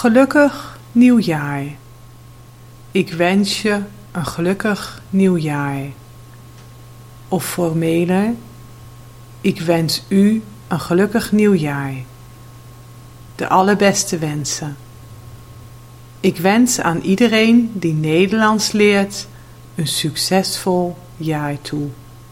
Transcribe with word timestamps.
Gelukkig 0.00 0.78
nieuwjaar. 0.92 1.64
Ik 2.90 3.12
wens 3.12 3.62
je 3.62 3.80
een 4.12 4.26
gelukkig 4.26 5.02
nieuwjaar. 5.10 5.82
Of 7.28 7.44
formeler, 7.44 8.32
ik 9.40 9.60
wens 9.60 10.02
u 10.08 10.42
een 10.68 10.80
gelukkig 10.80 11.32
nieuwjaar. 11.32 11.94
De 13.34 13.48
allerbeste 13.48 14.18
wensen. 14.18 14.76
Ik 16.20 16.36
wens 16.36 16.80
aan 16.80 17.00
iedereen 17.00 17.70
die 17.74 17.94
Nederlands 17.94 18.72
leert 18.72 19.26
een 19.74 19.88
succesvol 19.88 20.98
jaar 21.16 21.60
toe. 21.60 21.88